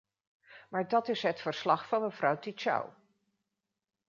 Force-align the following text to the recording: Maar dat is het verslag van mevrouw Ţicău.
Maar 0.69 0.87
dat 0.87 1.07
is 1.07 1.21
het 1.23 1.41
verslag 1.41 1.87
van 1.87 2.01
mevrouw 2.01 2.37
Ţicău. 2.39 2.93